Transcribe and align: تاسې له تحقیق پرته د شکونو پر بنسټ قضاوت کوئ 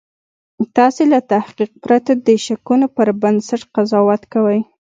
تاسې 0.75 1.03
له 1.11 1.19
تحقیق 1.33 1.71
پرته 1.83 2.11
د 2.27 2.27
شکونو 2.45 2.87
پر 2.95 3.07
بنسټ 3.21 3.61
قضاوت 3.75 4.21
کوئ 4.33 4.59